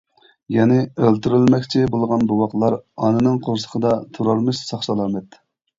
[0.53, 0.77] يەنى
[1.07, 5.45] ئۆلتۈرۈلمەكچى بولغان بوۋاقلار ئانىنىڭ قورسىقىدا تۇرامىش ساق سالامەت.